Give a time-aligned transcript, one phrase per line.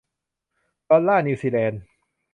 [0.89, 1.81] ดอลลาร์นิวซีแลนด์